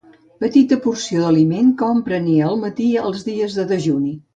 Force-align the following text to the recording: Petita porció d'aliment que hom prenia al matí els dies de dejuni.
Petita 0.43 0.77
porció 0.85 1.21
d'aliment 1.25 1.71
que 1.83 1.91
hom 1.91 2.03
prenia 2.11 2.51
al 2.51 2.61
matí 2.67 2.93
els 3.07 3.33
dies 3.33 3.61
de 3.63 3.73
dejuni. 3.77 4.17